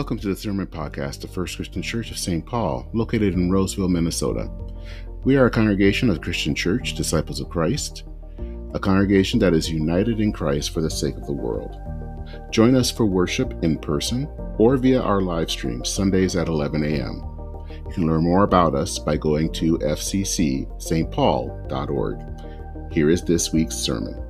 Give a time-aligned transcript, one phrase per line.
[0.00, 2.46] Welcome to the Sermon Podcast of First Christian Church of St.
[2.46, 4.50] Paul, located in Roseville, Minnesota.
[5.24, 8.04] We are a congregation of Christian Church, Disciples of Christ,
[8.72, 11.76] a congregation that is united in Christ for the sake of the world.
[12.50, 17.16] Join us for worship in person or via our live stream Sundays at 11 a.m.
[17.68, 20.80] You can learn more about us by going to fccstpaul.org.
[22.90, 24.29] Here is this week's sermon.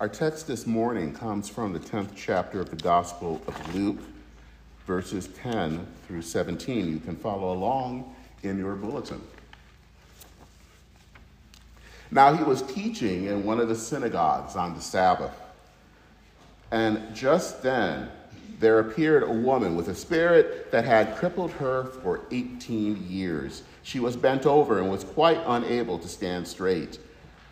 [0.00, 3.98] Our text this morning comes from the 10th chapter of the Gospel of Luke,
[4.86, 6.90] verses 10 through 17.
[6.90, 9.20] You can follow along in your bulletin.
[12.10, 15.38] Now, he was teaching in one of the synagogues on the Sabbath.
[16.70, 18.08] And just then,
[18.58, 23.64] there appeared a woman with a spirit that had crippled her for 18 years.
[23.82, 26.98] She was bent over and was quite unable to stand straight.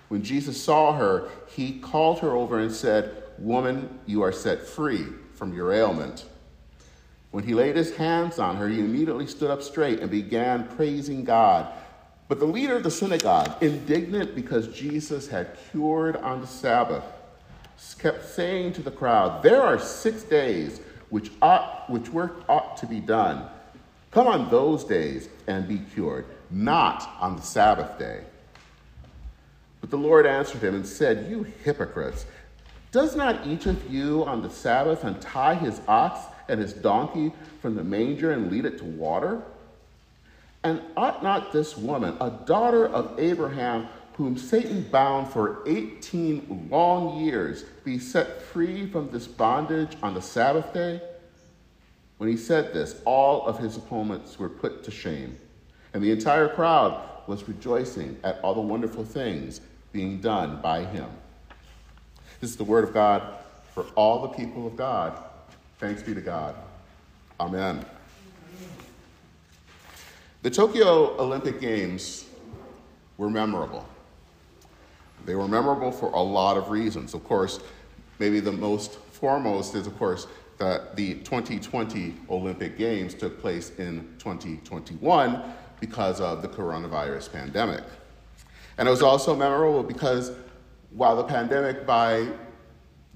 [0.09, 5.07] When Jesus saw her, he called her over and said, Woman, you are set free
[5.35, 6.25] from your ailment.
[7.31, 11.25] When he laid his hands on her, he immediately stood up straight and began praising
[11.25, 11.73] God.
[12.27, 17.05] But the leader of the synagogue, indignant because Jesus had cured on the Sabbath,
[17.99, 22.87] kept saying to the crowd, There are six days which, ought, which work ought to
[22.87, 23.49] be done.
[24.11, 28.25] Come on those days and be cured, not on the Sabbath day.
[29.81, 32.27] But the Lord answered him and said, You hypocrites,
[32.91, 37.75] does not each of you on the Sabbath untie his ox and his donkey from
[37.75, 39.43] the manger and lead it to water?
[40.65, 47.21] And ought not this woman, a daughter of Abraham, whom Satan bound for 18 long
[47.21, 51.01] years, be set free from this bondage on the Sabbath day?
[52.17, 55.37] When he said this, all of his opponents were put to shame,
[55.95, 59.61] and the entire crowd was rejoicing at all the wonderful things
[59.93, 61.09] being done by him.
[62.41, 63.23] This is the word of God
[63.75, 65.19] for all the people of God.
[65.79, 66.55] Thanks be to God.
[67.41, 67.85] Amen.
[70.43, 72.25] The Tokyo Olympic Games
[73.17, 73.87] were memorable.
[75.27, 77.13] They were memorable for a lot of reasons.
[77.13, 77.61] Of course,
[78.19, 80.27] maybe the most foremost is, of course,
[80.59, 85.43] that the 2020 Olympic Games took place in 2021
[85.81, 87.85] because of the coronavirus pandemic.
[88.79, 90.33] And it was also memorable because
[90.91, 92.29] while the pandemic by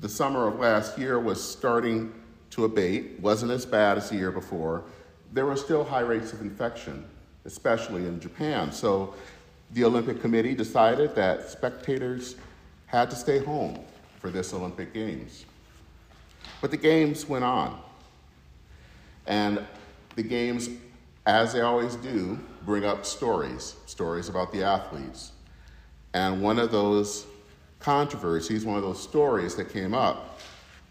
[0.00, 2.12] the summer of last year was starting
[2.50, 4.82] to abate, wasn't as bad as the year before,
[5.32, 7.04] there were still high rates of infection,
[7.44, 8.72] especially in Japan.
[8.72, 9.14] So
[9.70, 12.36] the Olympic Committee decided that spectators
[12.86, 13.78] had to stay home
[14.18, 15.46] for this Olympic Games.
[16.60, 17.80] But the Games went on.
[19.26, 19.64] And
[20.16, 20.68] the Games,
[21.24, 25.32] as they always do, bring up stories stories about the athletes,
[26.14, 27.26] and one of those
[27.78, 30.40] controversies, one of those stories that came up,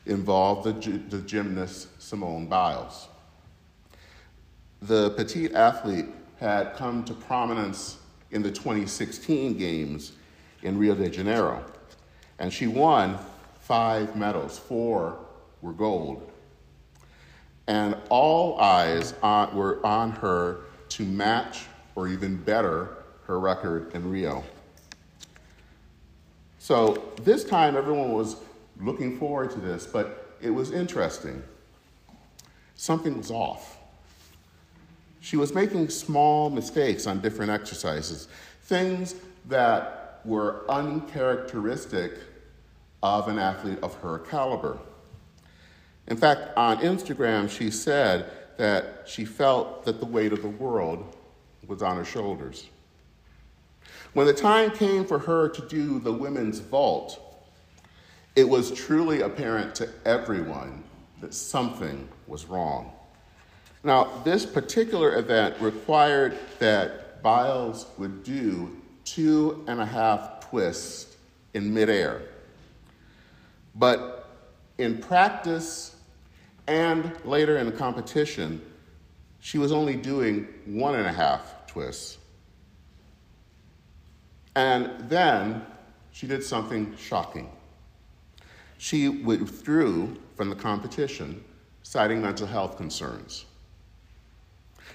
[0.06, 3.08] involved the, the gymnast Simone Biles.
[4.82, 6.08] The petite athlete
[6.40, 8.00] had come to prominence
[8.32, 10.14] in the 2016 Games
[10.64, 11.64] in Rio de Janeiro,
[12.40, 13.20] and she won
[13.60, 14.58] five medals.
[14.58, 15.20] Four
[15.62, 16.32] were gold.
[17.68, 21.66] And all eyes on, were on her to match
[21.96, 24.44] or even better her record in Rio.
[26.62, 28.36] So this time everyone was
[28.80, 31.42] looking forward to this, but it was interesting.
[32.76, 33.80] Something was off.
[35.22, 38.28] She was making small mistakes on different exercises,
[38.62, 39.16] things
[39.48, 42.14] that were uncharacteristic
[43.02, 44.78] of an athlete of her caliber.
[46.06, 51.16] In fact, on Instagram, she said that she felt that the weight of the world
[51.66, 52.68] was on her shoulders.
[54.14, 57.20] When the time came for her to do the women's vault,
[58.36, 60.84] it was truly apparent to everyone
[61.22, 62.92] that something was wrong.
[63.84, 71.16] Now, this particular event required that Biles would do two and a half twists
[71.54, 72.22] in midair.
[73.76, 74.30] But
[74.78, 75.96] in practice
[76.68, 78.62] and later in the competition,
[79.40, 82.18] she was only doing one and a half twists.
[84.56, 85.66] And then
[86.12, 87.50] she did something shocking.
[88.78, 91.44] She withdrew from the competition,
[91.84, 93.46] citing mental health concerns.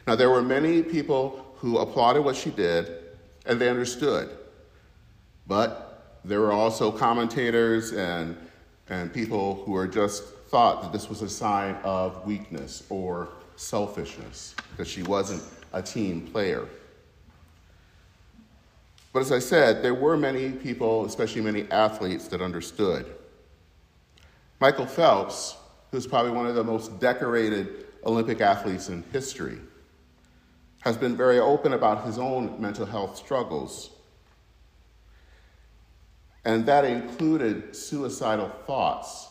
[0.06, 2.90] Now, there were many people who applauded what she did
[3.46, 4.30] and they understood.
[5.46, 8.36] But there were also commentators and,
[8.88, 14.54] and people who were just thought that this was a sign of weakness or selfishness,
[14.76, 15.42] that she wasn't
[15.72, 16.66] a team player.
[19.16, 23.06] But as I said, there were many people, especially many athletes, that understood.
[24.60, 25.56] Michael Phelps,
[25.90, 29.56] who's probably one of the most decorated Olympic athletes in history,
[30.80, 33.88] has been very open about his own mental health struggles.
[36.44, 39.28] And that included suicidal thoughts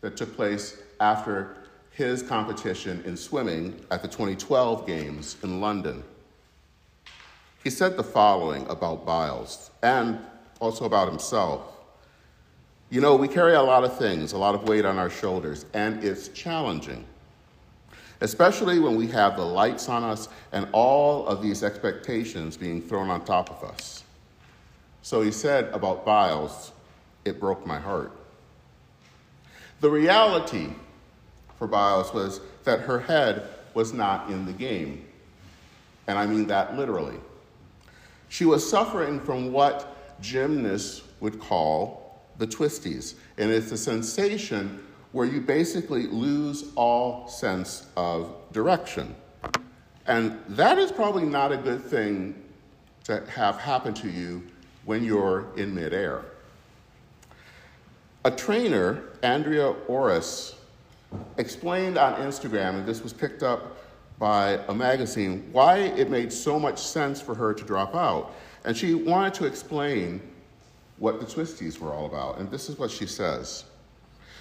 [0.00, 6.02] that took place after his competition in swimming at the 2012 Games in London.
[7.62, 10.18] He said the following about Biles and
[10.60, 11.62] also about himself.
[12.88, 15.66] You know, we carry a lot of things, a lot of weight on our shoulders,
[15.74, 17.04] and it's challenging,
[18.20, 23.10] especially when we have the lights on us and all of these expectations being thrown
[23.10, 24.04] on top of us.
[25.02, 26.72] So he said about Biles,
[27.24, 28.12] it broke my heart.
[29.80, 30.68] The reality
[31.58, 35.06] for Biles was that her head was not in the game.
[36.06, 37.18] And I mean that literally.
[38.30, 43.14] She was suffering from what gymnasts would call the twisties.
[43.36, 49.14] And it's a sensation where you basically lose all sense of direction.
[50.06, 52.40] And that is probably not a good thing
[53.04, 54.46] to have happen to you
[54.84, 56.24] when you're in midair.
[58.24, 60.54] A trainer, Andrea Orris,
[61.36, 63.76] explained on Instagram, and this was picked up
[64.20, 68.34] by a magazine, why it made so much sense for her to drop out.
[68.64, 70.20] And she wanted to explain
[70.98, 72.38] what the twisties were all about.
[72.38, 73.64] And this is what she says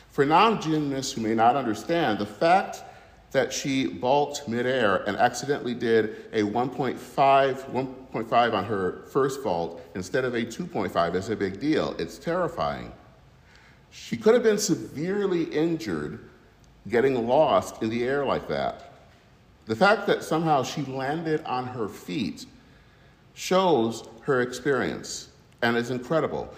[0.09, 2.83] For non gymnasts who may not understand, the fact
[3.31, 10.25] that she bulked midair and accidentally did a 1.5, 1.5 on her first vault instead
[10.25, 11.95] of a 2.5 is a big deal.
[11.99, 12.91] It's terrifying.
[13.91, 16.27] She could have been severely injured
[16.89, 18.88] getting lost in the air like that.
[19.69, 22.47] The fact that somehow she landed on her feet
[23.35, 25.29] shows her experience
[25.61, 26.51] and is incredible.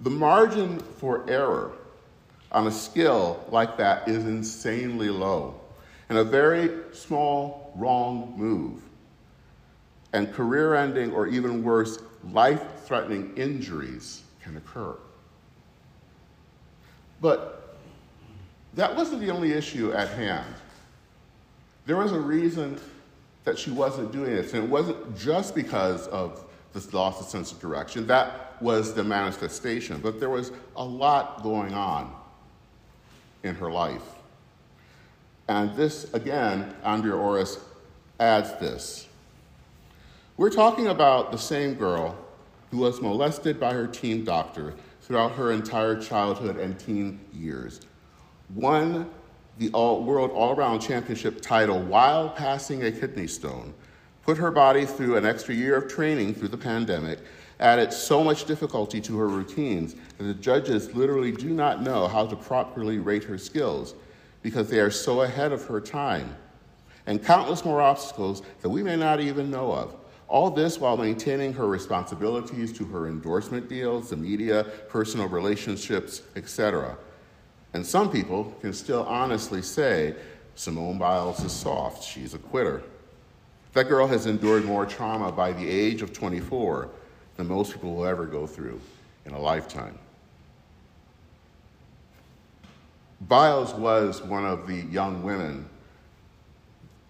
[0.00, 1.72] The margin for error
[2.52, 5.58] on a skill like that is insanely low.
[6.10, 8.82] And a very small wrong move
[10.12, 12.00] and career ending or even worse,
[12.32, 14.94] life threatening injuries can occur.
[17.22, 17.78] But
[18.74, 20.54] that wasn't the only issue at hand.
[21.86, 22.78] There was a reason
[23.44, 27.52] that she wasn't doing this, and it wasn't just because of this loss of sense
[27.52, 28.06] of direction.
[28.06, 32.14] That was the manifestation, but there was a lot going on
[33.42, 34.04] in her life.
[35.48, 37.58] And this, again, Andrea Orris
[38.20, 39.08] adds this.
[40.36, 42.16] We're talking about the same girl
[42.70, 47.80] who was molested by her team doctor throughout her entire childhood and teen years,
[48.54, 49.10] won
[49.58, 53.74] the all, World All Around Championship title while passing a kidney stone,
[54.22, 57.18] put her body through an extra year of training through the pandemic,
[57.60, 62.26] added so much difficulty to her routines that the judges literally do not know how
[62.26, 63.94] to properly rate her skills
[64.42, 66.34] because they are so ahead of her time,
[67.06, 69.94] and countless more obstacles that we may not even know of.
[70.26, 76.96] All this while maintaining her responsibilities to her endorsement deals, the media, personal relationships, etc.
[77.74, 80.14] And some people can still honestly say
[80.54, 82.82] Simone Biles is soft, she's a quitter.
[83.72, 86.90] That girl has endured more trauma by the age of 24
[87.36, 88.80] than most people will ever go through
[89.24, 89.98] in a lifetime.
[93.22, 95.68] Biles was one of the young women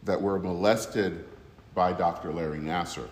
[0.05, 1.25] that were molested
[1.75, 2.33] by Dr.
[2.33, 3.09] Larry Nassar,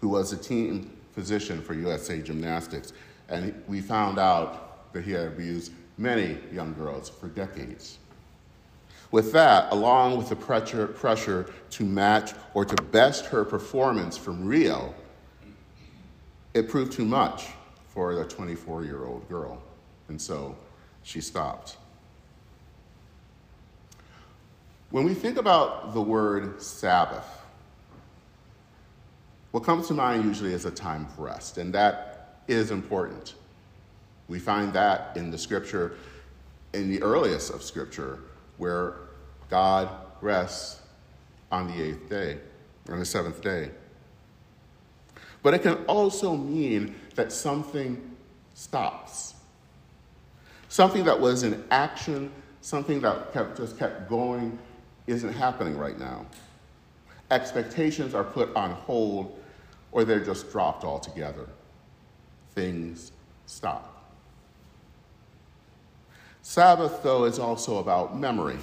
[0.00, 2.92] who was a team physician for USA Gymnastics.
[3.28, 7.98] And we found out that he had abused many young girls for decades.
[9.10, 14.44] With that, along with the pressure, pressure to match or to best her performance from
[14.44, 14.92] Rio,
[16.52, 17.46] it proved too much
[17.88, 19.62] for the 24 year old girl.
[20.08, 20.56] And so
[21.02, 21.76] she stopped.
[24.90, 27.26] When we think about the word Sabbath,
[29.50, 33.34] what comes to mind usually is a time of rest, and that is important.
[34.28, 35.96] We find that in the scripture,
[36.72, 38.20] in the earliest of scripture,
[38.58, 38.96] where
[39.50, 39.88] God
[40.20, 40.80] rests
[41.52, 42.38] on the eighth day,
[42.88, 43.70] on the seventh day.
[45.42, 48.16] But it can also mean that something
[48.54, 49.34] stops.
[50.68, 54.58] Something that was in action, something that kept, just kept going,
[55.06, 56.24] isn't happening right now.
[57.30, 59.38] Expectations are put on hold
[59.92, 61.46] or they're just dropped altogether.
[62.54, 63.12] Things
[63.46, 63.93] stop.
[66.44, 68.58] Sabbath, though, is also about memory.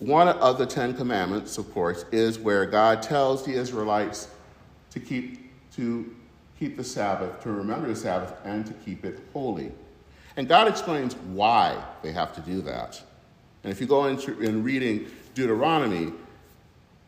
[0.00, 4.26] one of the Ten Commandments, of course, is where God tells the Israelites
[4.90, 6.12] to keep, to
[6.58, 9.70] keep the Sabbath, to remember the Sabbath, and to keep it holy.
[10.36, 13.00] And God explains why they have to do that.
[13.62, 16.12] And if you go into in reading Deuteronomy,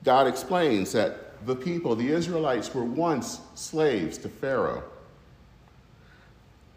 [0.04, 4.84] God explains that the people, the Israelites, were once slaves to Pharaoh.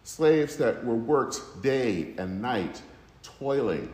[0.09, 2.81] Slaves that were worked day and night,
[3.21, 3.93] toiling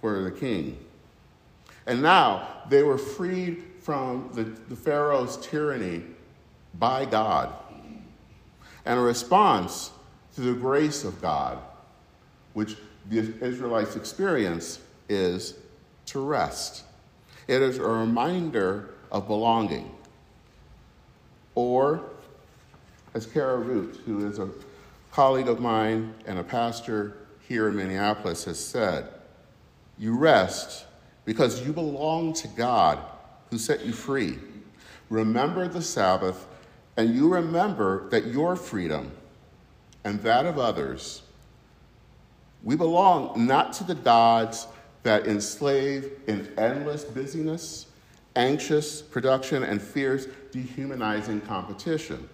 [0.00, 0.78] for the king.
[1.84, 6.04] And now they were freed from the, the Pharaoh's tyranny
[6.78, 7.52] by God.
[8.84, 9.90] And a response
[10.36, 11.58] to the grace of God,
[12.52, 12.76] which
[13.08, 15.54] the Israelites experience, is
[16.06, 16.84] to rest.
[17.48, 19.90] It is a reminder of belonging.
[21.56, 22.00] Or,
[23.12, 24.48] as Kara Root, who is a
[25.12, 27.16] colleague of mine and a pastor
[27.48, 29.08] here in Minneapolis, has said,
[29.98, 30.86] you rest
[31.24, 32.98] because you belong to God
[33.50, 34.38] who set you free.
[35.08, 36.46] Remember the Sabbath,
[36.96, 39.10] and you remember that your freedom
[40.04, 41.22] and that of others,
[42.62, 44.68] we belong not to the gods
[45.02, 47.86] that enslave in endless busyness,
[48.36, 52.28] anxious production, and fierce dehumanizing competition,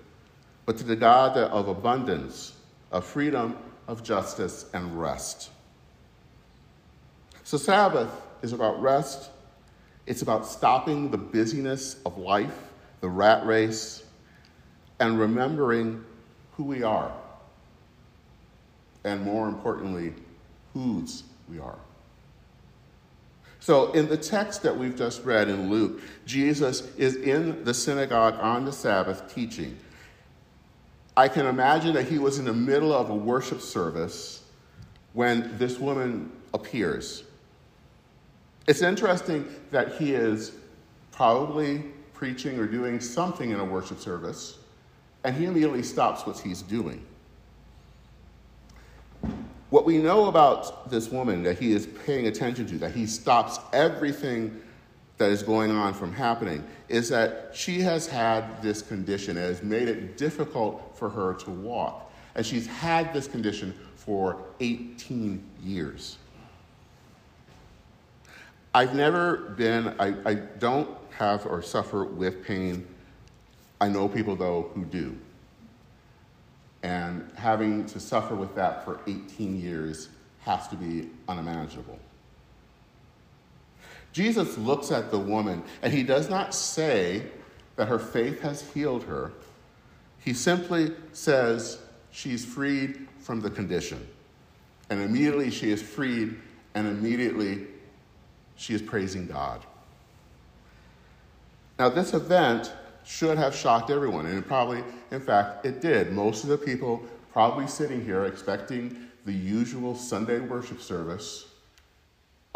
[0.66, 2.52] but to the God of abundance,
[2.92, 3.56] of freedom,
[3.88, 5.50] of justice, and rest.
[7.44, 8.10] So, Sabbath
[8.42, 9.30] is about rest,
[10.06, 12.56] it's about stopping the busyness of life,
[13.00, 14.04] the rat race,
[15.00, 16.04] and remembering
[16.52, 17.12] who we are.
[19.04, 20.14] And more importantly,
[20.72, 21.78] whose we are.
[23.60, 28.36] So, in the text that we've just read in Luke, Jesus is in the synagogue
[28.40, 29.76] on the Sabbath teaching.
[31.16, 34.42] I can imagine that he was in the middle of a worship service
[35.14, 37.24] when this woman appears.
[38.66, 40.52] It's interesting that he is
[41.12, 44.58] probably preaching or doing something in a worship service,
[45.24, 47.02] and he immediately stops what he's doing.
[49.70, 53.58] What we know about this woman that he is paying attention to, that he stops
[53.72, 54.60] everything
[55.18, 59.36] that is going on from happening, is that she has had this condition.
[59.36, 62.12] It has made it difficult for her to walk.
[62.34, 66.18] And she's had this condition for 18 years.
[68.74, 72.86] I've never been, I, I don't have or suffer with pain.
[73.80, 75.16] I know people, though, who do.
[76.82, 81.98] And having to suffer with that for 18 years has to be unimaginable.
[84.16, 87.22] Jesus looks at the woman and he does not say
[87.76, 89.30] that her faith has healed her.
[90.20, 91.80] He simply says
[92.12, 94.08] she's freed from the condition.
[94.88, 96.34] And immediately she is freed,
[96.74, 97.66] and immediately
[98.56, 99.60] she is praising God.
[101.78, 102.72] Now, this event
[103.04, 104.24] should have shocked everyone.
[104.24, 106.12] And probably, in fact, it did.
[106.12, 111.45] Most of the people probably sitting here expecting the usual Sunday worship service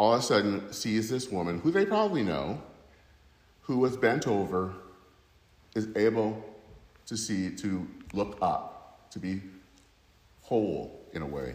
[0.00, 2.58] all of a sudden sees this woman who they probably know,
[3.60, 4.72] who was bent over,
[5.74, 6.42] is able
[7.04, 9.42] to see, to look up, to be
[10.40, 11.54] whole in a way.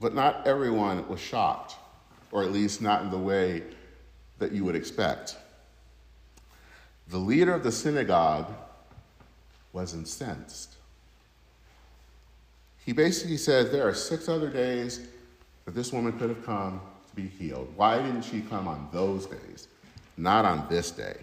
[0.00, 1.76] But not everyone was shocked,
[2.32, 3.62] or at least not in the way
[4.38, 5.36] that you would expect.
[7.08, 8.54] The leader of the synagogue
[9.74, 10.76] was incensed.
[12.86, 15.08] He basically said there are six other days
[15.66, 17.70] that this woman could have come to be healed.
[17.76, 19.68] Why didn't she come on those days,
[20.16, 21.18] not on this day?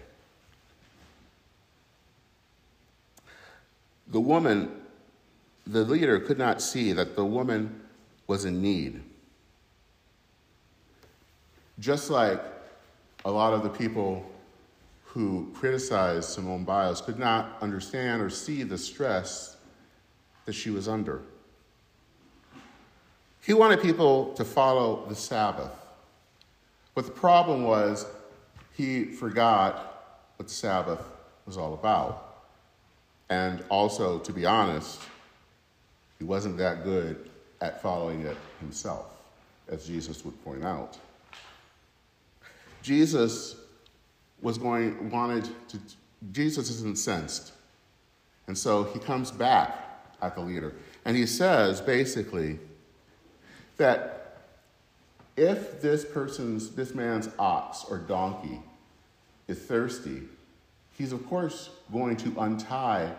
[4.08, 4.70] The woman,
[5.66, 7.80] the leader, could not see that the woman
[8.26, 9.02] was in need.
[11.80, 12.40] Just like
[13.24, 14.30] a lot of the people
[15.04, 19.56] who criticized Simone Biles could not understand or see the stress
[20.44, 21.22] that she was under.
[23.44, 25.70] He wanted people to follow the Sabbath.
[26.94, 28.06] But the problem was
[28.72, 31.00] he forgot what the Sabbath
[31.44, 32.44] was all about.
[33.28, 35.00] And also, to be honest,
[36.18, 37.28] he wasn't that good
[37.60, 39.06] at following it himself,
[39.68, 40.98] as Jesus would point out.
[42.82, 43.56] Jesus
[44.40, 45.78] was going, wanted to,
[46.32, 47.52] Jesus is incensed.
[48.46, 50.74] And so he comes back at the leader.
[51.04, 52.58] And he says basically
[53.76, 54.38] that
[55.36, 58.60] if this person's, this man's ox or donkey
[59.48, 60.22] is thirsty,
[60.96, 63.12] he's of course going to untie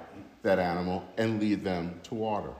[0.44, 2.52] that animal and lead them to water.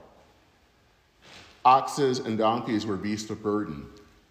[1.64, 3.88] Oxes and donkeys were beasts of burden.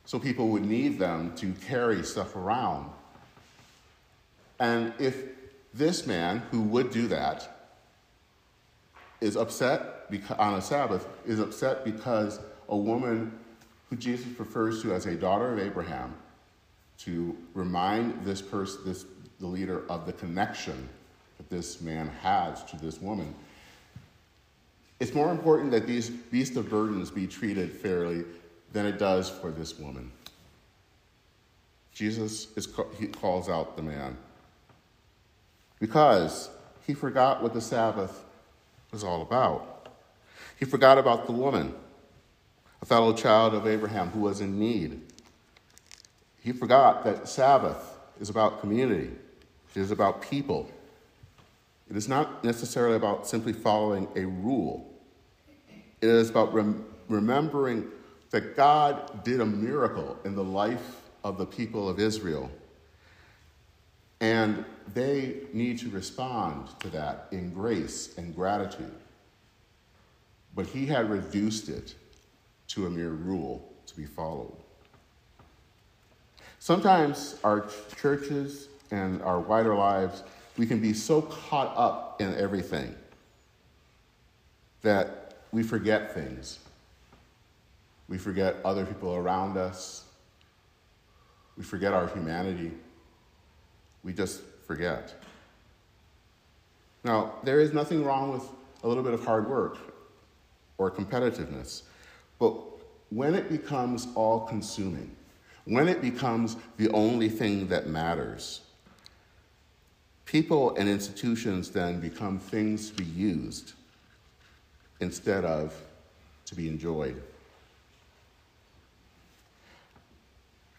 [0.06, 2.90] so people would need them to carry stuff around.
[4.60, 5.16] And if
[5.72, 7.72] this man who would do that
[9.22, 13.32] is upset because on a Sabbath, is upset because a woman
[13.90, 16.14] who Jesus refers to as a daughter of Abraham,
[16.98, 19.04] to remind this person, this
[19.40, 20.88] the leader, of the connection
[21.38, 23.34] that this man has to this woman.
[25.00, 28.24] It's more important that these beasts of burdens be treated fairly
[28.72, 30.10] than it does for this woman.
[31.92, 34.16] Jesus is, he calls out the man
[35.78, 36.50] because
[36.86, 38.24] he forgot what the Sabbath
[38.90, 39.88] was all about.
[40.58, 41.74] He forgot about the woman,
[42.84, 45.00] a fellow child of Abraham who was in need.
[46.42, 49.10] He forgot that Sabbath is about community,
[49.74, 50.70] it is about people.
[51.88, 54.90] It is not necessarily about simply following a rule.
[56.02, 57.88] It is about rem- remembering
[58.30, 62.50] that God did a miracle in the life of the people of Israel.
[64.20, 64.62] And
[64.92, 68.94] they need to respond to that in grace and gratitude.
[70.54, 71.94] But he had reduced it
[72.68, 74.52] to a mere rule to be followed.
[76.58, 77.66] Sometimes our
[77.96, 80.22] churches and our wider lives,
[80.56, 82.94] we can be so caught up in everything
[84.82, 86.58] that we forget things.
[88.08, 90.04] We forget other people around us.
[91.56, 92.72] We forget our humanity.
[94.02, 95.14] We just forget.
[97.02, 98.48] Now, there is nothing wrong with
[98.82, 99.78] a little bit of hard work
[100.78, 101.82] or competitiveness,
[102.38, 102.54] but
[103.10, 105.14] when it becomes all consuming,
[105.64, 108.60] when it becomes the only thing that matters,
[110.24, 113.72] people and institutions then become things to be used
[115.00, 115.74] instead of
[116.46, 117.22] to be enjoyed.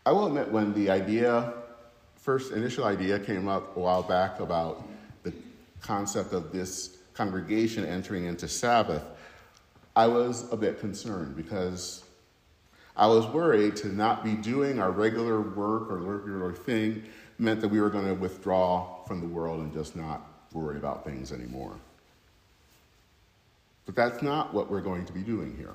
[0.05, 1.53] I will admit, when the idea
[2.25, 4.83] first initial idea came up a while back about
[5.21, 5.31] the
[5.79, 9.03] concept of this congregation entering into Sabbath,
[9.95, 12.03] I was a bit concerned because
[12.97, 17.03] I was worried to not be doing our regular work or regular thing
[17.39, 20.21] meant that we were going to withdraw from the world and just not
[20.53, 21.75] worry about things anymore.
[23.85, 25.73] But that's not what we're going to be doing here.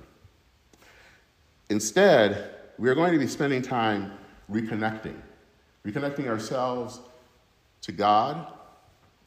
[1.68, 4.12] Instead, we are going to be spending time
[4.50, 5.16] reconnecting
[5.86, 7.00] reconnecting ourselves
[7.82, 8.46] to God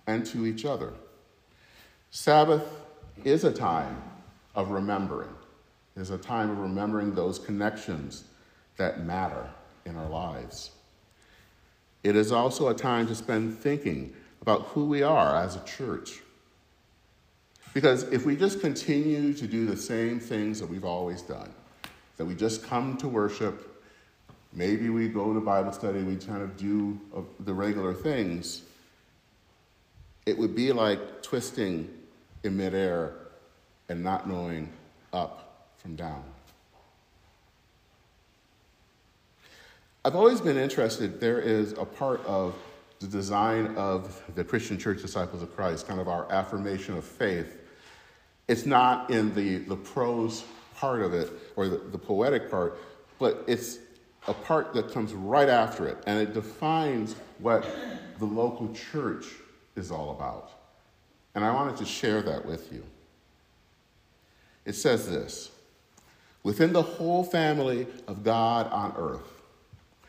[0.05, 0.93] and to each other.
[2.11, 2.63] Sabbath
[3.23, 4.01] is a time
[4.55, 5.33] of remembering,
[5.95, 8.25] it is a time of remembering those connections
[8.77, 9.49] that matter
[9.85, 10.71] in our lives.
[12.03, 16.19] It is also a time to spend thinking about who we are as a church.
[17.73, 21.51] Because if we just continue to do the same things that we've always done,
[22.17, 23.73] that we just come to worship
[24.55, 28.61] Maybe we go to Bible study, we kind of do uh, the regular things.
[30.27, 31.89] It would be like twisting
[32.43, 33.15] in midair
[33.93, 34.67] and not knowing
[35.13, 36.23] up from down.
[40.03, 42.55] I've always been interested, there is a part of
[42.99, 47.59] the design of the Christian Church Disciples of Christ, kind of our affirmation of faith.
[48.47, 50.43] It's not in the, the prose
[50.75, 52.79] part of it or the, the poetic part,
[53.19, 53.77] but it's
[54.27, 57.63] a part that comes right after it, and it defines what
[58.17, 59.27] the local church
[59.75, 60.49] is all about.
[61.35, 62.83] And I wanted to share that with you.
[64.65, 65.51] It says this
[66.43, 69.41] Within the whole family of God on earth,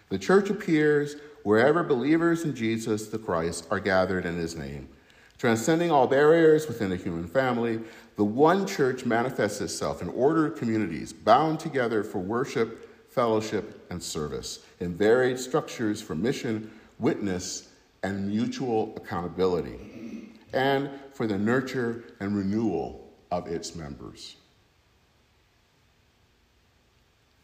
[0.08, 4.88] the church appears wherever believers in Jesus the Christ are gathered in his name.
[5.36, 7.80] Transcending all barriers within the human family,
[8.16, 14.58] the one church manifests itself in ordered communities bound together for worship fellowship, and service
[14.80, 17.68] in varied structures for mission, witness,
[18.02, 24.34] and mutual accountability, and for the nurture and renewal of its members.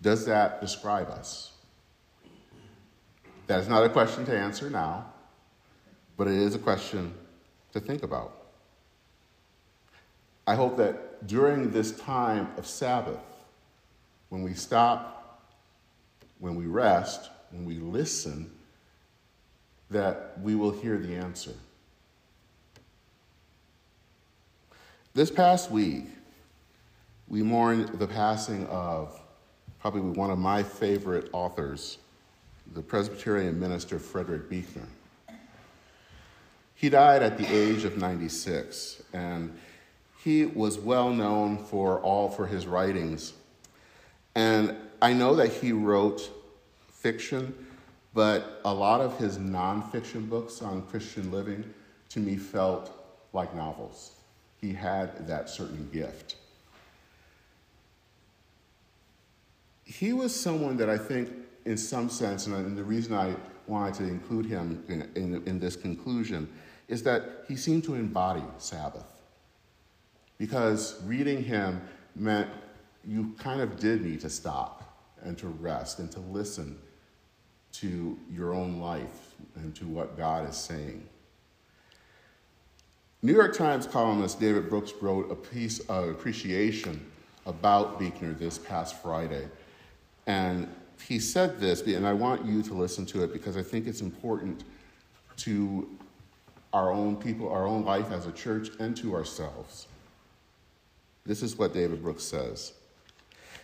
[0.02, 1.52] Does that describe us?
[3.46, 5.12] That is not a question to answer now,
[6.16, 7.12] but it is a question
[7.72, 8.36] to think about.
[10.46, 13.20] I hope that during this time of Sabbath,
[14.28, 15.20] when we stop
[16.40, 18.50] when we rest, when we listen,
[19.90, 21.52] that we will hear the answer.
[25.12, 26.06] This past week,
[27.28, 29.20] we mourned the passing of
[29.80, 31.98] probably one of my favorite authors,
[32.74, 34.86] the Presbyterian minister Frederick Buechner.
[36.74, 39.58] He died at the age of 96, and
[40.22, 43.32] he was well known for all for his writings.
[44.34, 46.30] And I know that he wrote
[46.88, 47.54] fiction,
[48.14, 51.64] but a lot of his nonfiction books on Christian living
[52.10, 52.92] to me felt
[53.32, 54.12] like novels.
[54.60, 56.36] He had that certain gift.
[59.90, 61.30] He was someone that I think,
[61.64, 63.34] in some sense, and the reason I
[63.66, 66.48] wanted to include him in, in, in this conclusion
[66.86, 69.20] is that he seemed to embody Sabbath.
[70.38, 71.82] Because reading him
[72.14, 72.48] meant
[73.04, 76.78] you kind of did need to stop and to rest and to listen
[77.72, 81.04] to your own life and to what God is saying.
[83.22, 87.04] New York Times columnist David Brooks wrote a piece of appreciation
[87.44, 89.48] about Buechner this past Friday.
[90.26, 90.68] And
[91.06, 94.00] he said this, and I want you to listen to it because I think it's
[94.00, 94.64] important
[95.38, 95.88] to
[96.72, 99.86] our own people, our own life as a church, and to ourselves.
[101.26, 102.72] This is what David Brooks says.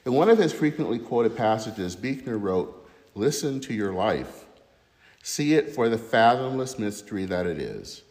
[0.04, 4.44] In one of his frequently quoted passages, Buechner wrote, Listen to your life.
[5.22, 8.02] See it for the fathomless mystery that it is.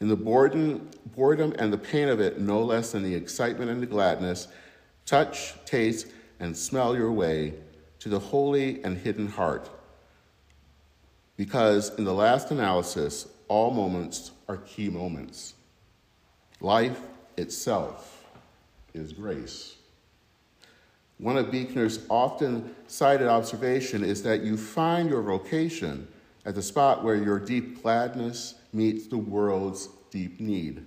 [0.00, 3.82] In the boredom, boredom and the pain of it, no less than the excitement and
[3.82, 4.48] the gladness,
[5.06, 6.06] touch, taste,
[6.40, 7.54] and smell your way
[8.04, 9.70] to the holy and hidden heart.
[11.38, 15.54] Because in the last analysis, all moments are key moments.
[16.60, 17.00] Life
[17.38, 18.26] itself
[18.92, 19.76] is grace.
[21.16, 26.06] One of Buechner's often cited observation is that you find your vocation
[26.44, 30.84] at the spot where your deep gladness meets the world's deep need.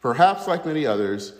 [0.00, 1.32] Perhaps like many others,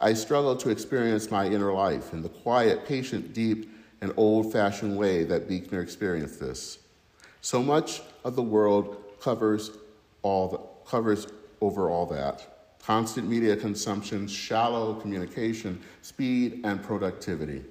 [0.00, 4.96] I struggle to experience my inner life in the quiet, patient, deep, and old fashioned
[4.96, 6.78] way that Buechner experienced this.
[7.40, 9.70] So much of the world covers
[10.22, 11.26] all the, covers
[11.60, 12.56] over all that
[12.86, 17.64] constant media consumption, shallow communication, speed, and productivity.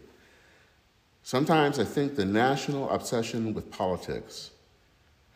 [1.24, 4.52] Sometimes I think the national obsession with politics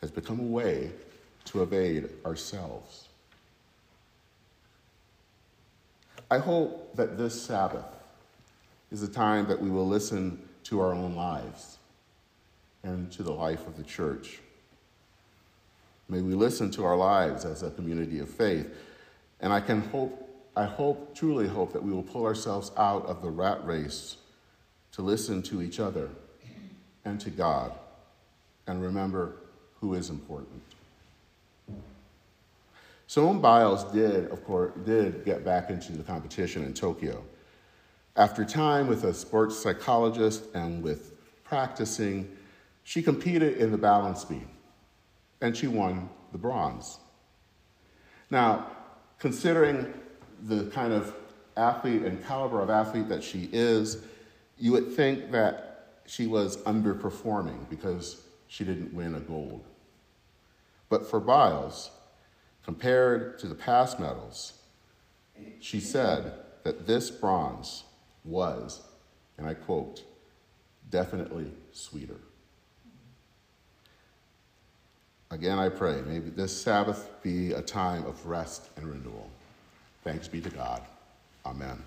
[0.02, 0.92] has become a way
[1.46, 3.08] to evade ourselves.
[6.30, 7.86] I hope that this Sabbath
[8.92, 11.80] is a time that we will listen to our own lives
[12.84, 14.40] and to the life of the church.
[16.08, 18.68] May we listen to our lives as a community of faith.
[19.42, 23.24] And I can hope, I hope, truly hope that we will pull ourselves out of
[23.24, 24.18] the rat race
[24.92, 26.10] to listen to each other
[27.04, 27.72] and to God
[28.68, 29.38] and remember
[29.82, 30.62] who is important.
[33.08, 37.24] Simone Biles did, of course, did get back into the competition in Tokyo.
[38.20, 41.14] After time with a sports psychologist and with
[41.46, 42.30] practicing,
[42.84, 44.50] she competed in the balance beam
[45.40, 47.00] and she won the bronze.
[48.30, 48.68] Now,
[49.20, 49.94] considering
[50.48, 51.16] the kind of
[51.56, 54.04] athlete and caliber of athlete that she is,
[54.58, 59.64] you would think that she was underperforming because she didn't win a gold.
[60.90, 61.90] But for Biles,
[62.66, 64.60] compared to the past medals,
[65.62, 66.34] she said
[66.66, 67.86] that this bronze
[68.30, 68.82] was,
[69.38, 70.04] and I quote,
[70.90, 72.18] definitely sweeter.
[75.32, 79.30] Again, I pray, may this Sabbath be a time of rest and renewal.
[80.04, 80.82] Thanks be to God.
[81.46, 81.84] Amen.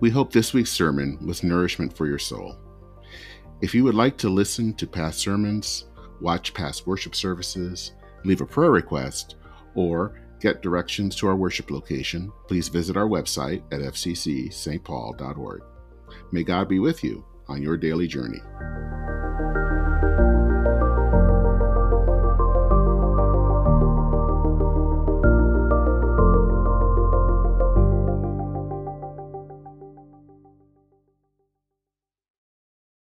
[0.00, 2.56] We hope this week's sermon was nourishment for your soul.
[3.60, 5.86] If you would like to listen to past sermons,
[6.20, 7.92] watch past worship services,
[8.24, 9.34] leave a prayer request,
[9.74, 15.62] or get directions to our worship location, please visit our website at fccstpaul.org.
[16.30, 18.40] May God be with you on your daily journey.